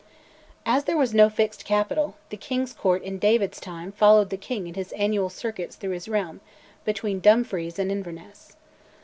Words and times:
As 0.65 0.85
there 0.85 0.97
was 0.97 1.13
no 1.13 1.29
fixed 1.29 1.63
capital, 1.63 2.15
the 2.29 2.35
King's 2.35 2.73
Court, 2.73 3.03
in 3.03 3.19
David's 3.19 3.59
time, 3.59 3.91
followed 3.91 4.31
the 4.31 4.35
King 4.35 4.65
in 4.65 4.73
his 4.73 4.93
annual 4.93 5.29
circuits 5.29 5.75
through 5.75 5.91
his 5.93 6.09
realm, 6.09 6.41
between 6.85 7.19
Dumfries 7.19 7.77
and 7.77 7.91
Inverness. 7.91 8.55